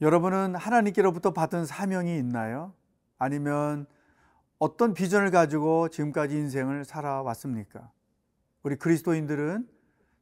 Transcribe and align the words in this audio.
여러분은 0.00 0.54
하나님께로부터 0.54 1.32
받은 1.32 1.66
사명이 1.66 2.16
있나요? 2.16 2.72
아니면 3.18 3.86
어떤 4.58 4.94
비전을 4.94 5.30
가지고 5.30 5.90
지금까지 5.90 6.36
인생을 6.36 6.86
살아왔습니까? 6.86 7.90
우리 8.62 8.76
그리스도인들은 8.76 9.68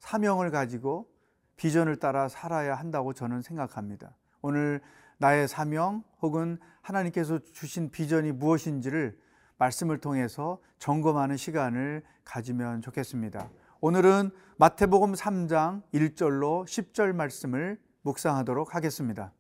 사명을 0.01 0.51
가지고 0.51 1.09
비전을 1.57 1.97
따라 1.97 2.29
살아야 2.29 2.75
한다고 2.75 3.13
저는 3.13 3.43
생각합니다. 3.43 4.17
오늘 4.43 4.81
나의 5.19 5.47
사명 5.47 6.03
혹은 6.23 6.59
하나님께서 6.81 7.39
주신 7.53 7.91
비전이 7.91 8.33
무엇인지를 8.33 9.17
말씀을 9.59 9.99
통해서 9.99 10.59
점검하는 10.79 11.37
시간을 11.37 12.03
가지면 12.25 12.83
좋겠습니다. 12.83 13.49
오늘은 13.81 14.31
마태복음 14.57 15.13
3장 15.13 15.83
1절로 15.95 16.65
10절 16.65 17.13
말씀을 17.13 17.81
묵상하도록 18.03 18.75
하겠습니다. 18.75 19.33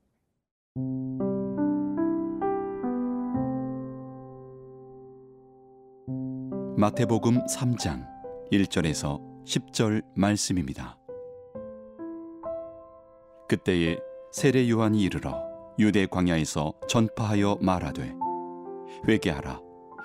마태복음 6.78 7.44
3장 7.46 8.06
1절에서 8.52 9.20
10절 9.44 10.04
말씀입니다. 10.14 10.96
그때에 13.48 13.98
세례 14.30 14.70
요한이 14.70 15.02
이르러 15.02 15.42
유대 15.80 16.06
광야에서 16.06 16.72
전파하여 16.88 17.58
말하되 17.60 18.14
회개하라 19.08 19.60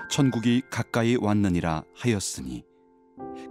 천국이 0.09 0.63
가까이 0.71 1.15
왔느니라 1.15 1.83
하였으니 1.95 2.63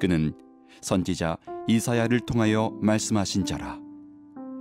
그는 0.00 0.34
선지자 0.80 1.36
이사야를 1.68 2.20
통하여 2.26 2.76
말씀하신 2.80 3.44
자라 3.44 3.78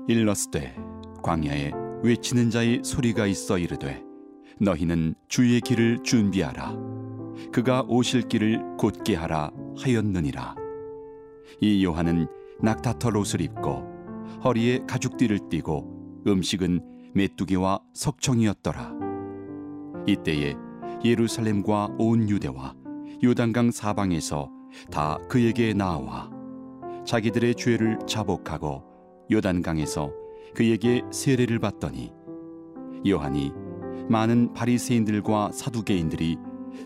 일러스되 0.07 0.75
광야에 1.23 1.80
외치는 2.03 2.49
자의 2.49 2.81
소리가 2.83 3.27
있어 3.27 3.57
이르되 3.59 4.03
너희는 4.59 5.15
주의 5.27 5.61
길을 5.61 6.03
준비하라. 6.03 6.75
그가 7.51 7.83
오실 7.87 8.23
길을 8.23 8.77
곧게 8.77 9.15
하라 9.15 9.51
하였느니라. 9.77 10.55
이 11.59 11.83
요한은 11.85 12.27
낙타털 12.59 13.17
옷을 13.17 13.41
입고 13.41 13.83
허리에 14.43 14.79
가죽띠를 14.87 15.49
띠고 15.49 16.23
음식은 16.27 17.11
메뚜기와 17.13 17.81
석청이었더라. 17.93 18.93
이때에 20.07 20.55
예루살렘과 21.03 21.89
온 21.97 22.29
유대와 22.29 22.75
요단강 23.23 23.71
사방에서 23.71 24.49
다 24.89 25.19
그에게 25.29 25.73
나와 25.73 26.29
자기들의 27.05 27.55
죄를 27.55 27.99
자복하고 28.07 28.83
요단강에서 29.31 30.11
그에게 30.53 31.01
세례를 31.11 31.59
받더니 31.59 32.11
요한이 33.07 33.51
많은 34.09 34.53
바리새인들과 34.53 35.51
사두개인들이 35.53 36.37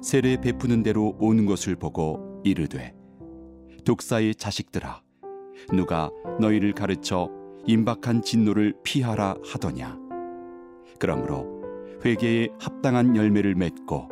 세례 0.01 0.39
베푸는 0.39 0.83
대로 0.83 1.15
온 1.19 1.45
것을 1.45 1.75
보고 1.75 2.41
이르되 2.43 2.93
독사의 3.85 4.35
자식들아 4.35 5.01
누가 5.73 6.09
너희를 6.39 6.73
가르쳐 6.73 7.29
임박한 7.65 8.21
진노를 8.21 8.75
피하라 8.83 9.35
하더냐? 9.43 9.97
그러므로 10.99 11.63
회개에 12.03 12.49
합당한 12.59 13.15
열매를 13.15 13.55
맺고 13.55 14.09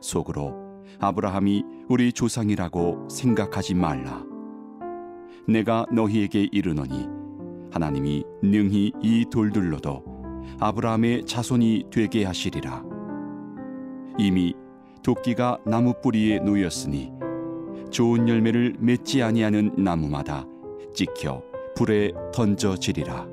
속으로 0.00 0.54
아브라함이 0.98 1.64
우리 1.88 2.12
조상이라고 2.12 3.08
생각하지 3.08 3.74
말라. 3.74 4.24
내가 5.48 5.86
너희에게 5.92 6.48
이르노니 6.52 7.19
하나님이 7.72 8.24
능히 8.42 8.92
이 9.00 9.26
돌들로도 9.30 10.04
아브라함의 10.60 11.26
자손이 11.26 11.86
되게 11.90 12.24
하시리라 12.24 12.84
이미 14.18 14.54
도끼가 15.02 15.58
나무 15.64 15.94
뿌리에 16.02 16.40
놓였으니 16.40 17.12
좋은 17.90 18.28
열매를 18.28 18.76
맺지 18.78 19.22
아니하는 19.22 19.74
나무마다 19.76 20.46
찍혀 20.94 21.42
불에 21.74 22.12
던져지리라. 22.32 23.26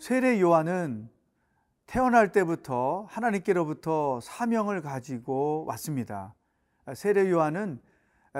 세례 0.00 0.40
요한은 0.40 1.08
태어날 1.86 2.32
때부터 2.32 3.06
하나님께로부터 3.08 4.20
사명을 4.20 4.80
가지고 4.80 5.64
왔습니다. 5.68 6.34
세례 6.94 7.30
요한은 7.30 7.80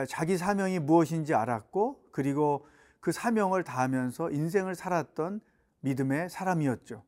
자기 0.09 0.37
사명이 0.37 0.79
무엇인지 0.81 1.35
알았고 1.35 2.01
그리고 2.13 2.67
그 3.07 3.13
사명을 3.13 3.63
다하면서 3.63 4.33
인생을 4.33 4.75
살았던 4.75 5.41
믿음의 5.79 6.29
사람이었죠. 6.29 7.05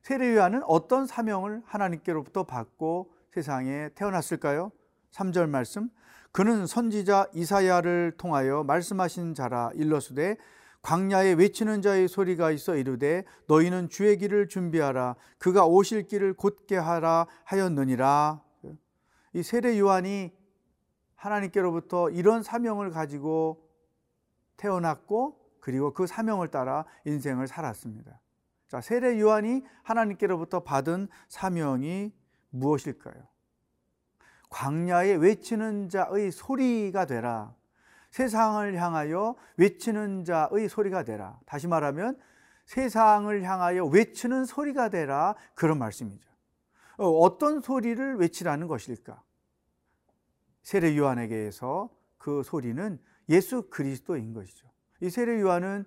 세례 0.00 0.34
요한은 0.34 0.62
어떤 0.64 1.06
사명을 1.06 1.60
하나님께로부터 1.66 2.44
받고 2.44 3.12
세상에 3.30 3.90
태어났을까요? 3.94 4.72
3절 5.12 5.50
말씀. 5.50 5.90
그는 6.32 6.66
선지자 6.66 7.26
이사야를 7.34 8.14
통하여 8.16 8.64
말씀하신 8.64 9.34
자라 9.34 9.70
일러스되 9.74 10.38
광야에 10.80 11.34
외치는 11.34 11.82
자의 11.82 12.08
소리가 12.08 12.50
있어 12.50 12.76
이르되 12.76 13.26
너희는 13.46 13.90
주의 13.90 14.16
길을 14.16 14.48
준비하라 14.48 15.14
그가 15.36 15.66
오실 15.66 16.06
길을 16.06 16.32
곧게 16.32 16.78
하라 16.78 17.26
하였느니라. 17.44 18.42
이 19.34 19.42
세례 19.42 19.78
요한이 19.78 20.32
하나님께로부터 21.16 22.08
이런 22.08 22.42
사명을 22.42 22.88
가지고 22.88 23.63
태어났고 24.56 25.40
그리고 25.60 25.92
그 25.92 26.06
사명을 26.06 26.48
따라 26.48 26.84
인생을 27.04 27.46
살았습니다. 27.46 28.20
자, 28.68 28.80
세례 28.80 29.18
요한이 29.20 29.62
하나님께로부터 29.82 30.60
받은 30.60 31.08
사명이 31.28 32.12
무엇일까요? 32.50 33.14
광야에 34.50 35.14
외치는 35.14 35.88
자의 35.88 36.30
소리가 36.30 37.06
되라. 37.06 37.54
세상을 38.10 38.74
향하여 38.80 39.34
외치는 39.56 40.24
자의 40.24 40.68
소리가 40.68 41.02
되라. 41.02 41.40
다시 41.46 41.66
말하면 41.66 42.18
세상을 42.66 43.42
향하여 43.42 43.86
외치는 43.86 44.44
소리가 44.44 44.88
되라. 44.88 45.34
그런 45.54 45.78
말씀이죠. 45.78 46.30
어, 46.98 47.08
어떤 47.08 47.60
소리를 47.60 48.16
외치라는 48.16 48.68
것일까? 48.68 49.22
세례 50.62 50.96
요한에게서 50.96 51.90
그 52.18 52.42
소리는 52.44 52.98
예수 53.28 53.68
그리스도인 53.70 54.32
것이죠. 54.32 54.68
이 55.00 55.10
세례 55.10 55.40
요한은 55.40 55.84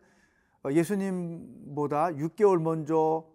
어, 0.64 0.72
예수님보다 0.72 2.08
6개월 2.10 2.62
먼저 2.62 3.28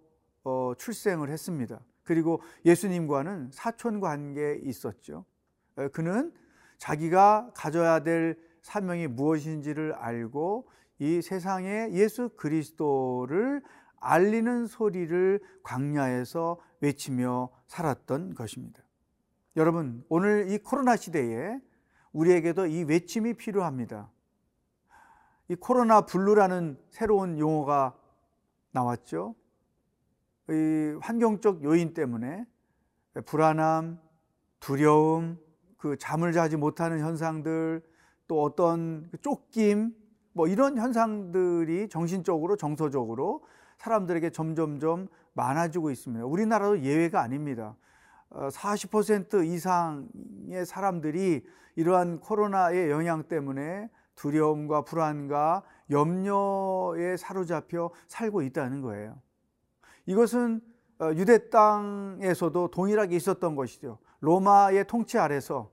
어, 0.44 0.72
출생을 0.76 1.30
했습니다. 1.30 1.80
그리고 2.02 2.42
예수님과는 2.64 3.50
사촌 3.52 4.00
관계에 4.00 4.60
있었죠. 4.64 5.24
그는 5.92 6.32
자기가 6.78 7.52
가져야 7.54 8.00
될 8.00 8.36
사명이 8.62 9.06
무엇인지를 9.06 9.94
알고 9.94 10.68
이 10.98 11.22
세상에 11.22 11.90
예수 11.92 12.30
그리스도를 12.36 13.62
알리는 14.00 14.66
소리를 14.66 15.40
광야에서 15.62 16.58
외치며 16.80 17.50
살았던 17.68 18.34
것입니다. 18.34 18.82
여러분, 19.56 20.04
오늘 20.08 20.50
이 20.50 20.58
코로나 20.58 20.96
시대에 20.96 21.60
우리에게도 22.12 22.66
이 22.66 22.84
외침이 22.84 23.34
필요합니다. 23.34 24.10
이 25.48 25.54
코로나 25.54 26.02
블루라는 26.02 26.78
새로운 26.90 27.38
용어가 27.38 27.94
나왔죠. 28.70 29.34
이 30.48 30.96
환경적 31.00 31.64
요인 31.64 31.94
때문에 31.94 32.46
불안함, 33.26 34.00
두려움, 34.60 35.38
그 35.76 35.96
잠을 35.98 36.32
자지 36.32 36.56
못하는 36.56 37.00
현상들, 37.00 37.82
또 38.28 38.42
어떤 38.42 39.08
그 39.10 39.20
쫓김, 39.20 39.94
뭐 40.32 40.46
이런 40.46 40.78
현상들이 40.78 41.88
정신적으로, 41.88 42.56
정서적으로 42.56 43.44
사람들에게 43.78 44.30
점점점 44.30 45.08
많아지고 45.34 45.90
있습니다. 45.90 46.24
우리나라도 46.24 46.80
예외가 46.82 47.20
아닙니다. 47.20 47.76
40% 48.32 49.34
어, 49.34 49.42
이상의 49.42 50.66
사람들이 50.66 51.44
이러한 51.76 52.20
코로나의 52.20 52.90
영향 52.90 53.24
때문에 53.24 53.88
두려움과 54.14 54.82
불안과 54.82 55.62
염려에 55.90 57.16
사로잡혀 57.16 57.90
살고 58.08 58.42
있다는 58.42 58.80
거예요. 58.80 59.18
이것은 60.06 60.60
어, 61.00 61.10
유대 61.14 61.50
땅에서도 61.50 62.68
동일하게 62.68 63.16
있었던 63.16 63.56
것이죠. 63.56 63.98
로마의 64.20 64.86
통치 64.86 65.18
아래서 65.18 65.70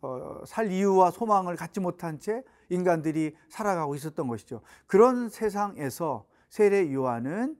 어, 0.00 0.42
살 0.46 0.70
이유와 0.70 1.10
소망을 1.10 1.56
갖지 1.56 1.80
못한 1.80 2.18
채 2.18 2.42
인간들이 2.68 3.36
살아가고 3.48 3.94
있었던 3.94 4.28
것이죠. 4.28 4.60
그런 4.86 5.28
세상에서 5.28 6.26
세례 6.48 6.92
요한은 6.92 7.56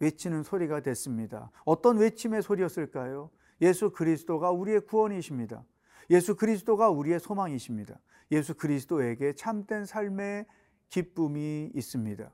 외치는 0.00 0.42
소리가 0.42 0.80
됐습니다. 0.80 1.50
어떤 1.64 1.98
외침의 1.98 2.42
소리였을까요? 2.42 3.30
예수 3.60 3.90
그리스도가 3.90 4.50
우리의 4.50 4.80
구원이십니다. 4.82 5.64
예수 6.10 6.36
그리스도가 6.36 6.90
우리의 6.90 7.20
소망이십니다. 7.20 7.98
예수 8.30 8.54
그리스도에게 8.54 9.34
참된 9.34 9.84
삶의 9.84 10.46
기쁨이 10.88 11.70
있습니다. 11.74 12.30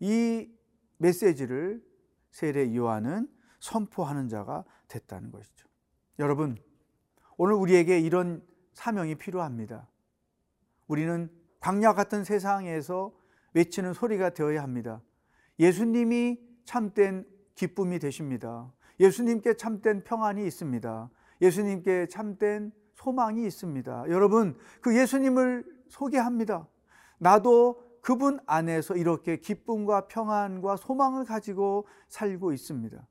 이 0.00 0.48
메시지를 0.98 1.82
세례 2.30 2.74
요한은 2.74 3.28
선포하는 3.60 4.28
자가 4.28 4.64
됐다는 4.88 5.30
것이죠. 5.30 5.68
여러분, 6.18 6.56
오늘 7.36 7.54
우리에게 7.54 8.00
이런 8.00 8.42
사명이 8.72 9.16
필요합니다. 9.16 9.88
우리는 10.86 11.30
광야 11.60 11.94
같은 11.94 12.24
세상에서 12.24 13.14
외치는 13.54 13.92
소리가 13.92 14.30
되어야 14.30 14.62
합니다. 14.62 15.00
예수님이 15.58 16.40
참된 16.64 17.26
기쁨이 17.54 17.98
되십니다. 17.98 18.72
예수님께 19.02 19.54
참된 19.54 20.04
평안이 20.04 20.46
있습니다. 20.46 21.10
예수님께 21.40 22.06
참된 22.06 22.72
소망이 22.94 23.44
있습니다. 23.44 24.04
여러분, 24.08 24.56
그 24.80 24.96
예수님을 24.96 25.64
소개합니다. 25.88 26.68
나도 27.18 27.82
그분 28.00 28.38
안에서 28.46 28.94
이렇게 28.94 29.36
기쁨과 29.36 30.06
평안과 30.06 30.76
소망을 30.76 31.24
가지고 31.24 31.86
살고 32.08 32.52
있습니다. 32.52 33.04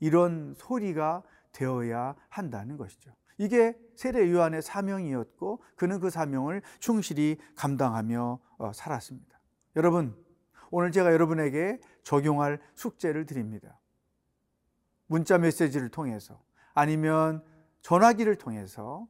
이런 0.00 0.54
소리가 0.56 1.22
되어야 1.52 2.16
한다는 2.28 2.76
것이죠. 2.76 3.12
이게 3.38 3.78
세례 3.94 4.30
요한의 4.30 4.62
사명이었고 4.62 5.62
그는 5.76 6.00
그 6.00 6.10
사명을 6.10 6.62
충실히 6.80 7.38
감당하며 7.54 8.40
어, 8.58 8.72
살았습니다. 8.72 9.38
여러분, 9.76 10.16
오늘 10.70 10.90
제가 10.90 11.12
여러분에게 11.12 11.78
적용할 12.02 12.60
숙제를 12.74 13.26
드립니다. 13.26 13.78
문자 15.06 15.38
메시지를 15.38 15.88
통해서 15.88 16.40
아니면 16.74 17.42
전화기를 17.82 18.36
통해서 18.36 19.06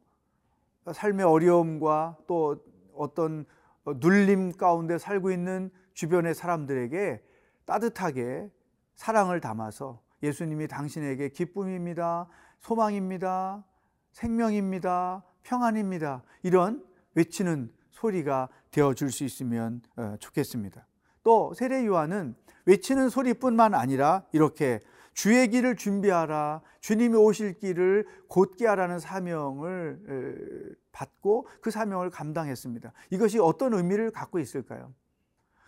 삶의 0.91 1.25
어려움과 1.25 2.17
또 2.27 2.63
어떤 2.93 3.45
눌림 3.85 4.53
가운데 4.53 4.97
살고 4.97 5.31
있는 5.31 5.69
주변의 5.93 6.35
사람들에게 6.35 7.23
따뜻하게 7.65 8.49
사랑을 8.95 9.41
담아서 9.41 10.01
예수님이 10.23 10.67
당신에게 10.67 11.29
기쁨입니다. 11.29 12.27
소망입니다. 12.59 13.63
생명입니다. 14.11 15.23
평안입니다. 15.43 16.23
이런 16.43 16.83
외치는 17.15 17.71
소리가 17.91 18.49
되어 18.71 18.93
줄 18.93 19.11
수 19.11 19.23
있으면 19.23 19.81
어, 19.95 20.15
좋겠습니다. 20.19 20.85
또 21.23 21.53
세례 21.53 21.85
요한은 21.85 22.35
외치는 22.65 23.09
소리뿐만 23.09 23.73
아니라 23.73 24.23
이렇게 24.31 24.79
주의 25.17 25.47
길을 25.47 25.77
준비하라. 25.77 26.61
주님이 26.79 27.15
오실 27.15 27.57
길을 27.57 28.05
곧게 28.27 28.67
하라는 28.67 28.99
사명을 28.99 30.75
받고 30.91 31.47
그 31.59 31.71
사명을 31.71 32.11
감당했습니다. 32.11 32.93
이것이 33.09 33.39
어떤 33.39 33.73
의미를 33.73 34.11
갖고 34.11 34.37
있을까요? 34.37 34.93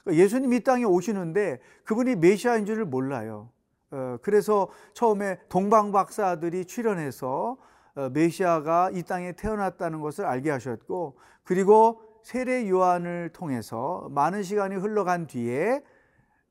그러니까 0.04 0.24
예수님 0.24 0.54
이 0.54 0.60
땅에 0.60 0.84
오시는데 0.84 1.62
그분이 1.84 2.18
메시아인 2.18 2.68
줄을 2.68 2.86
몰라요. 2.86 3.50
어, 3.90 4.18
그래서 4.22 4.70
처음에 4.94 5.40
동방 5.50 5.92
박사들이 5.92 6.66
출연해서 6.66 7.58
어, 7.96 8.10
메시아가 8.14 8.92
이 8.94 9.02
땅에 9.02 9.32
태어났다는 9.32 10.00
것을 10.00 10.26
알게 10.26 10.52
하셨고 10.52 11.18
그리고 11.42 12.04
세례 12.22 12.70
요한을 12.70 13.32
통해서 13.34 14.08
많은 14.12 14.44
시간이 14.44 14.76
흘러간 14.76 15.26
뒤에 15.26 15.84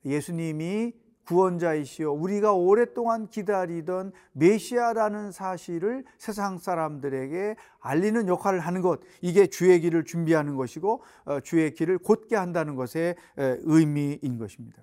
예수님이 0.04 0.94
구원자이시여 1.28 2.10
우리가 2.10 2.54
오랫동안 2.54 3.28
기다리던 3.28 4.12
메시아라는 4.32 5.30
사실을 5.30 6.04
세상 6.16 6.56
사람들에게 6.56 7.54
알리는 7.80 8.28
역할을 8.28 8.60
하는 8.60 8.80
것 8.80 9.00
이게 9.20 9.46
주의 9.46 9.78
길을 9.78 10.04
준비하는 10.04 10.56
것이고 10.56 11.02
어, 11.26 11.40
주의 11.40 11.74
길을 11.74 11.98
곧게 11.98 12.34
한다는 12.34 12.76
것의 12.76 13.14
의미인 13.36 14.38
것입니다. 14.38 14.82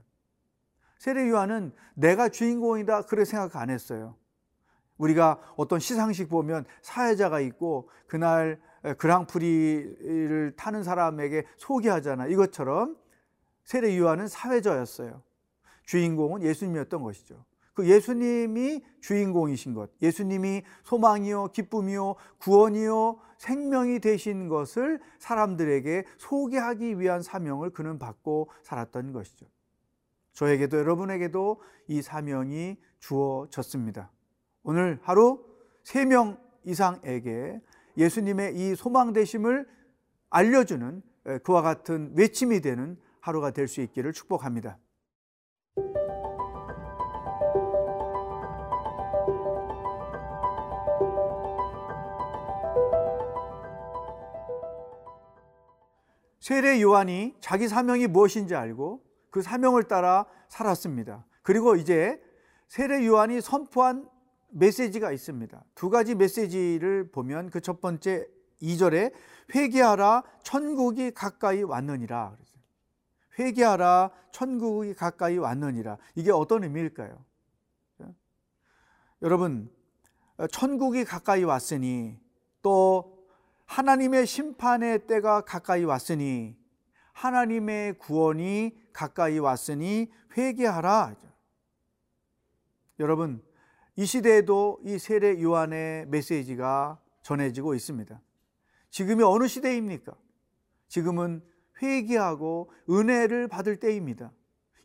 세례 0.99 1.27
요한은 1.29 1.73
내가 1.95 2.29
주인공이다 2.29 3.03
그렇게 3.03 3.25
생각 3.25 3.55
안 3.55 3.71
했어요. 3.71 4.15
우리가 4.97 5.41
어떤 5.57 5.79
시상식 5.79 6.29
보면 6.29 6.65
사회자가 6.83 7.39
있고 7.39 7.89
그날 8.05 8.61
그랑프리를 8.99 10.53
타는 10.55 10.83
사람에게 10.83 11.45
소개하잖아. 11.57 12.27
이것처럼 12.27 12.95
세례 13.63 13.97
요한은 13.97 14.27
사회자였어요. 14.27 15.24
주인공은 15.85 16.43
예수님이었던 16.43 17.01
것이죠. 17.01 17.45
그 17.73 17.87
예수님이 17.89 18.83
주인공이신 19.01 19.73
것, 19.73 19.91
예수님이 20.01 20.63
소망이요, 20.83 21.49
기쁨이요, 21.49 22.15
구원이요, 22.37 23.19
생명이 23.37 23.99
되신 23.99 24.47
것을 24.47 25.01
사람들에게 25.19 26.05
소개하기 26.17 26.99
위한 26.99 27.21
사명을 27.21 27.71
그는 27.71 27.99
받고 27.99 28.49
살았던 28.63 29.11
것이죠. 29.11 29.45
저에게도 30.31 30.77
여러분에게도 30.77 31.61
이 31.87 32.01
사명이 32.01 32.77
주어졌습니다. 32.99 34.09
오늘 34.63 34.99
하루 35.01 35.43
세명 35.83 36.37
이상에게 36.63 37.61
예수님의 37.97 38.55
이 38.55 38.75
소망 38.75 39.13
되심을 39.13 39.67
알려주는 40.29 41.01
그와 41.43 41.61
같은 41.61 42.13
외침이 42.15 42.61
되는 42.61 42.97
하루가 43.19 43.51
될 43.51 43.67
수 43.67 43.81
있기를 43.81 44.13
축복합니다. 44.13 44.77
세례 56.45 56.79
요한이 56.79 57.33
자기 57.39 57.67
사명이 57.67 58.05
무엇인지 58.05 58.53
알고 58.53 59.03
그 59.31 59.41
사명을 59.41 59.85
따라 59.85 60.27
살았습니다. 60.47 61.25
그리고 61.41 61.75
이제 61.75 62.21
세례 62.67 63.03
요한이 63.03 63.41
선포한 63.41 64.07
메시지가 64.49 65.11
있습니다. 65.11 65.63
두 65.73 65.89
가지 65.89 66.13
메시지를 66.13 67.09
보면 67.11 67.49
그 67.49 67.61
첫 67.61 67.81
번째 67.81 68.27
2절에 68.61 69.11
회개하라 69.55 70.21
천국이 70.43 71.15
가까이 71.15 71.63
왔느니라. 71.63 72.37
회개하라 73.39 74.11
천국이 74.31 74.93
가까이 74.93 75.39
왔느니라. 75.39 75.97
이게 76.13 76.31
어떤 76.31 76.63
의미일까요? 76.63 77.25
여러분, 79.23 79.71
천국이 80.51 81.05
가까이 81.05 81.43
왔으니 81.43 82.19
또 82.61 83.14
하나님의 83.65 84.25
심판의 84.25 85.07
때가 85.07 85.41
가까이 85.41 85.83
왔으니 85.83 86.55
하나님의 87.13 87.97
구원이 87.97 88.75
가까이 88.93 89.39
왔으니 89.39 90.11
회개하라. 90.37 91.15
여러분, 92.99 93.43
이 93.95 94.05
시대에도 94.05 94.79
이 94.83 94.99
세례 94.99 95.41
요한의 95.41 96.07
메시지가 96.07 96.99
전해지고 97.21 97.73
있습니다. 97.75 98.21
지금이 98.89 99.23
어느 99.23 99.47
시대입니까? 99.47 100.13
지금은 100.87 101.41
회개하고 101.81 102.71
은혜를 102.89 103.47
받을 103.47 103.77
때입니다. 103.77 104.31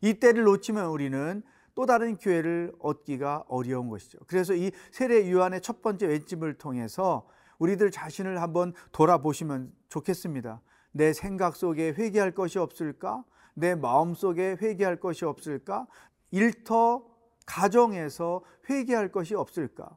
이 0.01 0.15
때를 0.15 0.43
놓치면 0.43 0.87
우리는 0.87 1.43
또 1.75 1.85
다른 1.85 2.17
기회를 2.17 2.73
얻기가 2.79 3.45
어려운 3.47 3.89
것이죠. 3.89 4.19
그래서 4.27 4.53
이 4.53 4.71
세례 4.91 5.29
요한의 5.31 5.61
첫 5.61 5.81
번째 5.81 6.07
외침을 6.07 6.55
통해서 6.55 7.27
우리들 7.61 7.91
자신을 7.91 8.41
한번 8.41 8.73
돌아보시면 8.91 9.71
좋겠습니다. 9.89 10.61
내 10.91 11.13
생각 11.13 11.55
속에 11.55 11.91
회개할 11.91 12.31
것이 12.31 12.57
없을까? 12.57 13.23
내 13.53 13.75
마음 13.75 14.15
속에 14.15 14.57
회개할 14.59 14.99
것이 14.99 15.25
없을까? 15.25 15.85
일터 16.31 17.05
가정에서 17.45 18.41
회개할 18.67 19.11
것이 19.11 19.35
없을까? 19.35 19.95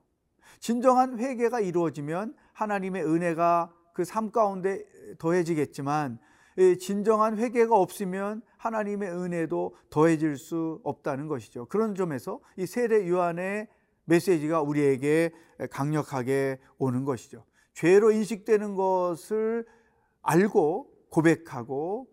진정한 0.61 1.18
회개가 1.18 1.61
이루어지면 1.61 2.35
하나님의 2.52 3.02
은혜가 3.04 3.73
그 3.94 4.04
삶 4.04 4.30
가운데 4.30 4.85
더해지겠지만 5.18 6.18
진정한 6.80 7.38
회개가 7.38 7.75
없으면 7.76 8.42
하나님의 8.59 9.11
은혜도 9.11 9.75
더해질 9.88 10.37
수 10.37 10.80
없다는 10.85 11.28
것이죠. 11.28 11.64
그런 11.66 11.94
점에서 11.94 12.40
이 12.59 12.66
세례 12.66 13.09
요한의 13.09 13.68
메시지가 14.04 14.61
우리에게 14.61 15.33
강력하게 15.71 16.59
오는 16.78 17.04
것이죠. 17.04 17.44
죄로 17.75 18.11
인식되는 18.11 18.75
것을 18.75 19.66
알고 20.23 20.90
고백하고 21.11 22.09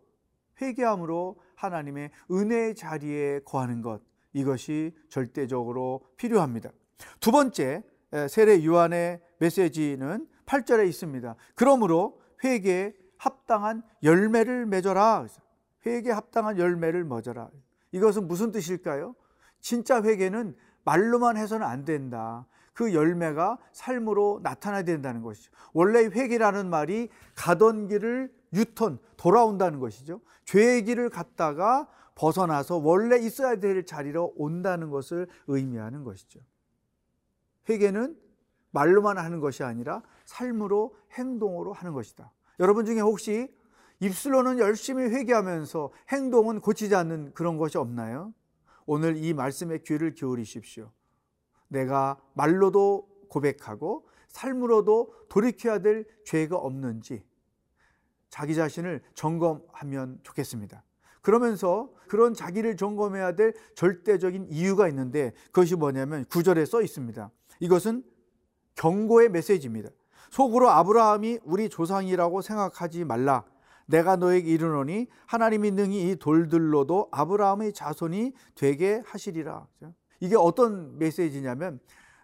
회개함으로 0.61 1.39
하나님의 1.55 2.11
은혜의 2.29 2.75
자리에 2.75 3.39
거하는 3.45 3.81
것 3.81 4.01
이것이 4.33 4.95
절대적으로 5.09 6.01
필요합니다. 6.17 6.71
두 7.19 7.31
번째 7.31 7.83
세례 8.29 8.63
요한의 8.65 9.21
메시지는 9.39 10.27
8절에 10.45 10.87
있습니다. 10.87 11.35
그러므로 11.55 12.21
회개에 12.43 12.93
합당한 13.17 13.83
열매를 14.03 14.65
맺어라. 14.65 15.27
회개에 15.85 16.11
합당한 16.11 16.57
열매를 16.57 17.05
맺어라. 17.05 17.49
이것은 17.91 18.27
무슨 18.27 18.51
뜻일까요? 18.51 19.15
진짜 19.59 20.01
회개는 20.01 20.55
말로만 20.83 21.37
해서는 21.37 21.65
안 21.65 21.85
된다. 21.85 22.47
그 22.81 22.95
열매가 22.95 23.59
삶으로 23.73 24.39
나타나야 24.41 24.81
된다는 24.81 25.21
것이죠. 25.21 25.51
원래 25.71 26.05
회개라는 26.05 26.67
말이 26.67 27.09
가던 27.35 27.89
길을 27.89 28.33
유턴, 28.53 28.97
돌아온다는 29.17 29.79
것이죠. 29.79 30.19
죄의 30.45 30.85
길을 30.85 31.11
갔다가 31.11 31.87
벗어나서 32.15 32.77
원래 32.77 33.19
있어야 33.19 33.57
될 33.57 33.85
자리로 33.85 34.33
온다는 34.35 34.89
것을 34.89 35.27
의미하는 35.45 36.03
것이죠. 36.03 36.39
회개는 37.69 38.17
말로만 38.71 39.19
하는 39.19 39.39
것이 39.39 39.63
아니라 39.63 40.01
삶으로 40.25 40.95
행동으로 41.11 41.73
하는 41.73 41.93
것이다. 41.93 42.31
여러분 42.59 42.85
중에 42.85 42.99
혹시 42.99 43.53
입술로는 43.99 44.57
열심히 44.57 45.03
회개하면서 45.03 45.91
행동은 46.09 46.61
고치지 46.61 46.95
않는 46.95 47.33
그런 47.35 47.57
것이 47.57 47.77
없나요? 47.77 48.33
오늘 48.87 49.17
이 49.17 49.35
말씀에 49.35 49.77
귀를 49.85 50.15
기울이십시오. 50.15 50.91
내가 51.71 52.17
말로도 52.33 53.07
고백하고 53.29 54.05
삶으로도 54.27 55.13
돌이켜야 55.29 55.79
될 55.79 56.05
죄가 56.25 56.57
없는지 56.57 57.23
자기 58.29 58.55
자신을 58.55 59.01
점검하면 59.13 60.19
좋겠습니다. 60.23 60.83
그러면서 61.21 61.91
그런 62.07 62.33
자기를 62.33 62.75
점검해야 62.77 63.35
될 63.35 63.53
절대적인 63.75 64.47
이유가 64.49 64.87
있는데 64.89 65.33
그것이 65.47 65.75
뭐냐면 65.75 66.25
구절에 66.25 66.65
써 66.65 66.81
있습니다. 66.81 67.29
이것은 67.59 68.03
경고의 68.75 69.29
메시지입니다. 69.29 69.89
속으로 70.29 70.69
아브라함이 70.69 71.39
우리 71.43 71.69
조상이라고 71.69 72.41
생각하지 72.41 73.05
말라. 73.05 73.45
내가 73.85 74.15
너에게 74.15 74.49
이르노니 74.49 75.07
하나님이 75.25 75.71
능히 75.71 76.09
이 76.09 76.15
돌들로도 76.15 77.09
아브라함의 77.11 77.73
자손이 77.73 78.33
되게 78.55 79.03
하시리라. 79.05 79.67
이게 80.21 80.37
어떤 80.37 80.97
메시지냐면 80.97 81.79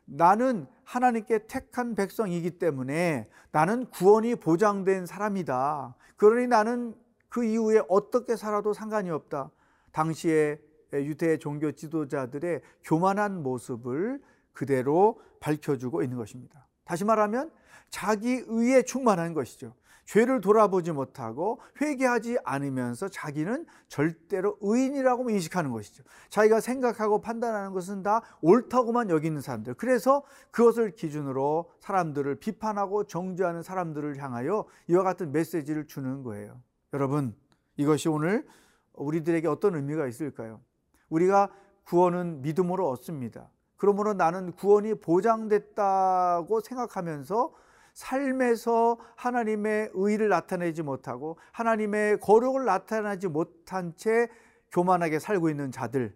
나는 0.05 0.67
하나님께 0.85 1.47
택한 1.47 1.95
백성이기 1.95 2.51
때문에 2.51 3.27
나는 3.51 3.87
구원이 3.87 4.35
보장된 4.35 5.05
사람이다. 5.05 5.95
그러니 6.15 6.47
나는 6.47 6.95
그 7.27 7.43
이후에 7.43 7.81
어떻게 7.89 8.37
살아도 8.37 8.71
상관이 8.71 9.09
없다. 9.09 9.51
당시에 9.91 10.59
유대 10.93 11.37
종교 11.37 11.73
지도자들의 11.73 12.61
교만한 12.83 13.43
모습을 13.43 14.21
그대로 14.53 15.19
밝혀주고 15.41 16.03
있는 16.03 16.17
것입니다. 16.17 16.65
다시 16.85 17.03
말하면 17.03 17.51
자기 17.89 18.43
의에 18.47 18.83
충만한 18.83 19.33
것이죠. 19.33 19.73
죄를 20.07 20.39
돌아보지 20.39 20.93
못하고 20.93 21.59
회개하지 21.81 22.37
않으면서 22.45 23.09
자기는 23.09 23.65
절대로 23.89 24.57
의인이라고 24.61 25.29
인식하는 25.29 25.71
것이죠. 25.71 26.03
자기가 26.29 26.61
생각하고 26.61 27.19
판단하는 27.19 27.73
것은 27.73 28.03
다 28.03 28.21
옳다고만 28.41 29.09
여기는 29.09 29.41
사람들. 29.41 29.73
그래서 29.73 30.23
그것을 30.51 30.91
기준으로 30.91 31.69
사람들을 31.81 32.35
비판하고 32.35 33.03
정죄하는 33.03 33.63
사람들을 33.63 34.17
향하여 34.17 34.65
이와 34.87 35.03
같은 35.03 35.33
메시지를 35.33 35.87
주는 35.87 36.23
거예요. 36.23 36.61
여러분, 36.93 37.35
이것이 37.75 38.07
오늘 38.07 38.47
우리들에게 38.93 39.45
어떤 39.49 39.75
의미가 39.75 40.07
있을까요? 40.07 40.61
우리가 41.09 41.49
구원은 41.83 42.41
믿음으로 42.41 42.89
얻습니다. 42.89 43.49
그러므로 43.75 44.13
나는 44.13 44.53
구원이 44.53 44.95
보장됐다고 44.95 46.61
생각하면서 46.61 47.53
삶에서 47.97 48.99
하나님의 49.15 49.89
의를 49.95 50.29
나타내지 50.29 50.83
못하고 50.83 51.39
하나님의 51.51 52.19
거룩을 52.19 52.63
나타내지 52.63 53.27
못한 53.27 53.95
채 53.95 54.27
교만하게 54.71 55.17
살고 55.17 55.49
있는 55.49 55.71
자들, 55.71 56.15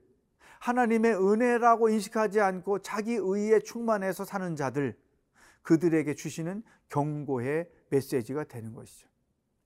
하나님의 0.60 1.16
은혜라고 1.16 1.90
인식하지 1.90 2.40
않고 2.40 2.80
자기 2.80 3.16
의에 3.16 3.60
충만해서 3.62 4.26
사는 4.26 4.56
자들, 4.56 4.96
그들에게 5.64 6.14
주시는 6.14 6.62
경고의 6.90 7.68
메시지가 7.90 8.44
되는 8.44 8.76
것이죠. 8.76 9.08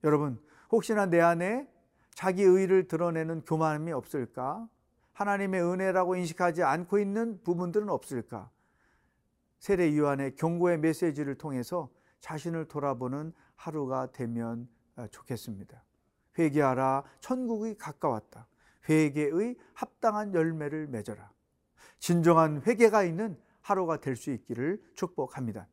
여러분, 0.06 0.42
혹시나 0.72 1.08
내 1.08 1.20
안에 1.20 1.68
자기 2.14 2.44
의를 2.44 2.88
드러내는 2.88 3.42
교만함이 3.42 3.92
없을까? 3.92 4.70
하나님의 5.12 5.62
은혜라고 5.62 6.16
인식하지 6.16 6.64
않고 6.64 6.98
있는 6.98 7.44
부분들은 7.44 7.90
없을까? 7.90 8.50
세례 9.60 9.98
요한의 9.98 10.38
경고의 10.38 10.80
메시지를 10.80 11.36
통해서 11.36 11.90
자신을 12.26 12.66
돌아보는 12.66 13.34
하루가 13.56 14.12
되면 14.12 14.68
아, 14.96 15.08
좋겠습니다. 15.08 15.84
회개하라 16.40 17.04
천국이 17.20 17.78
가까웠다. 17.78 18.48
회개의 18.90 19.56
합당한 19.76 20.34
열매를 20.34 20.88
맺어라. 20.88 21.32
진정한 22.00 22.64
회개가 22.66 23.04
있는 23.04 23.38
하루가 23.62 23.98
될 24.02 24.16
수 24.16 24.32
있기를 24.32 24.82
축복합니다. 24.96 25.68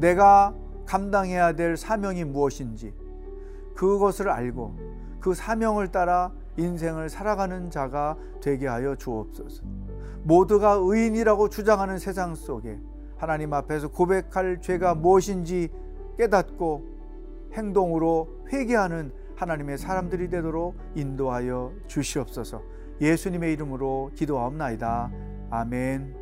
내가 0.00 0.52
감당해야 0.84 1.52
될 1.52 1.76
사명이 1.76 2.24
무엇인지 2.24 2.92
그것을 3.76 4.28
알고 4.28 4.92
그 5.22 5.34
사명을 5.34 5.92
따라 5.92 6.32
인생을 6.58 7.08
살아가는 7.08 7.70
자가 7.70 8.18
되게 8.42 8.66
하여 8.66 8.96
주옵소서. 8.96 9.62
모두가 10.24 10.78
의인이라고 10.80 11.48
주장하는 11.48 11.98
세상 11.98 12.34
속에 12.34 12.78
하나님 13.16 13.54
앞에서 13.54 13.88
고백할 13.88 14.60
죄가 14.60 14.94
무엇인지 14.96 15.70
깨닫고 16.18 16.84
행동으로 17.54 18.28
회개하는 18.52 19.12
하나님의 19.36 19.78
사람들이 19.78 20.28
되도록 20.28 20.76
인도하여 20.94 21.72
주시옵소서. 21.86 22.62
예수님의 23.00 23.52
이름으로 23.54 24.10
기도하옵나이다. 24.14 25.10
아멘. 25.50 26.21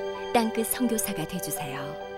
땅끝 0.33 0.67
성교사가 0.67 1.27
되주세요 1.27 2.10